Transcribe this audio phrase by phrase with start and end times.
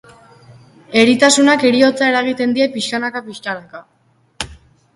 [1.01, 3.87] Eritasunak heriotza eragiten die pixkanaka-pixkanaka.